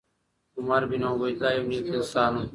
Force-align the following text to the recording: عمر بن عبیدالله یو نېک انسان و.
عمر 0.57 0.81
بن 0.89 1.01
عبیدالله 1.11 1.49
یو 1.55 1.63
نېک 1.69 1.87
انسان 1.95 2.31
و. 2.37 2.41